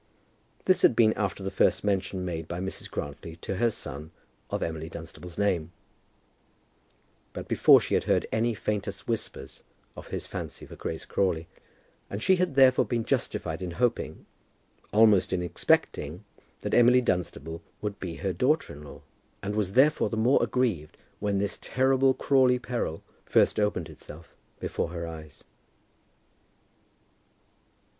[0.65, 2.89] This had been after the first mention made by Mrs.
[2.89, 4.09] Grantly to her son
[4.49, 5.71] of Emily Dunstable's name,
[7.33, 9.61] but before she had heard any faintest whispers
[9.95, 11.47] of his fancy for Grace Crawley;
[12.09, 14.25] and she had therefore been justified in hoping,
[14.91, 16.25] almost in expecting,
[16.61, 19.03] that Emily Dunstable would be her daughter in law,
[19.43, 24.87] and was therefore the more aggrieved when this terrible Crawley peril first opened itself before
[24.87, 25.43] her eyes.